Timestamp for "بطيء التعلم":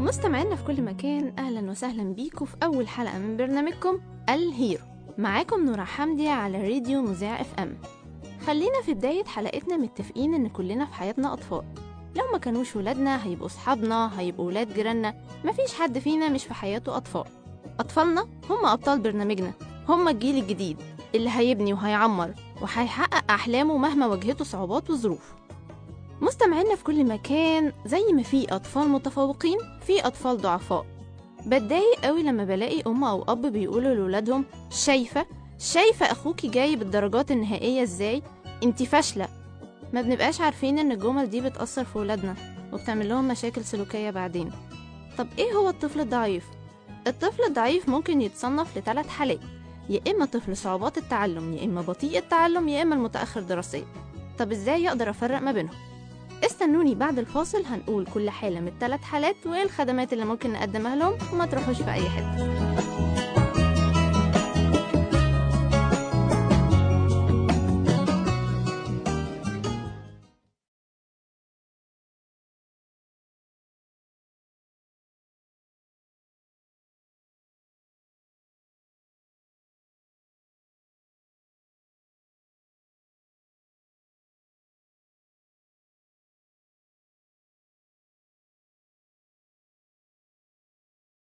51.80-52.68